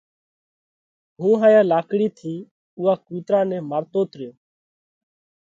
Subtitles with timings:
[1.19, 2.33] هُون هايا لاڪڙِي ٿِي
[2.77, 4.31] اُوئا ڪُوترا نئہ مارتوت ريو۔